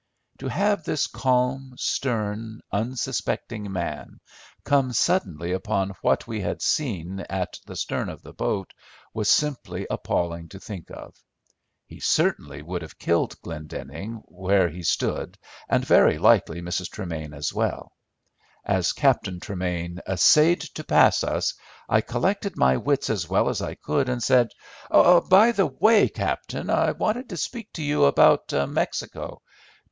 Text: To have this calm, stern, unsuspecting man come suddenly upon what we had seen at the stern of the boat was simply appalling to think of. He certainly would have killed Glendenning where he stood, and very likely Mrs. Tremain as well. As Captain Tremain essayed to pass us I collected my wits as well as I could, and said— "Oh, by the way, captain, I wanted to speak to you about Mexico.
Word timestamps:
To 0.39 0.47
have 0.47 0.83
this 0.83 1.05
calm, 1.05 1.75
stern, 1.77 2.61
unsuspecting 2.71 3.71
man 3.71 4.19
come 4.63 4.93
suddenly 4.93 5.51
upon 5.51 5.91
what 6.01 6.25
we 6.25 6.41
had 6.41 6.63
seen 6.63 7.19
at 7.29 7.59
the 7.67 7.75
stern 7.75 8.09
of 8.09 8.23
the 8.23 8.33
boat 8.33 8.73
was 9.13 9.29
simply 9.29 9.85
appalling 9.91 10.49
to 10.49 10.59
think 10.59 10.89
of. 10.89 11.13
He 11.85 11.99
certainly 11.99 12.63
would 12.63 12.81
have 12.81 12.97
killed 12.97 13.39
Glendenning 13.43 14.23
where 14.25 14.69
he 14.69 14.81
stood, 14.81 15.37
and 15.69 15.85
very 15.85 16.17
likely 16.17 16.63
Mrs. 16.63 16.89
Tremain 16.89 17.31
as 17.35 17.53
well. 17.53 17.91
As 18.65 18.93
Captain 18.93 19.39
Tremain 19.39 19.99
essayed 20.07 20.61
to 20.61 20.83
pass 20.83 21.23
us 21.23 21.53
I 21.87 22.01
collected 22.01 22.57
my 22.57 22.75
wits 22.77 23.11
as 23.11 23.29
well 23.29 23.49
as 23.49 23.61
I 23.61 23.75
could, 23.75 24.09
and 24.09 24.23
said— 24.23 24.49
"Oh, 24.89 25.21
by 25.21 25.51
the 25.51 25.67
way, 25.67 26.09
captain, 26.09 26.71
I 26.71 26.91
wanted 26.93 27.29
to 27.29 27.37
speak 27.37 27.71
to 27.73 27.83
you 27.83 28.05
about 28.05 28.51
Mexico. 28.67 29.43